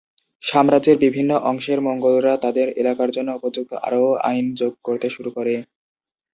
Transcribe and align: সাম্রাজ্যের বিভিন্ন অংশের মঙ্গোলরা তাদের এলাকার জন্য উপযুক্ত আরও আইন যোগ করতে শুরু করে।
সাম্রাজ্যের 0.43 0.97
বিভিন্ন 0.97 1.31
অংশের 1.43 1.79
মঙ্গোলরা 1.81 2.33
তাদের 2.37 2.67
এলাকার 2.81 3.09
জন্য 3.11 3.29
উপযুক্ত 3.35 3.71
আরও 3.87 4.01
আইন 4.27 4.45
যোগ 4.55 4.73
করতে 4.83 5.07
শুরু 5.09 5.29
করে। 5.37 5.53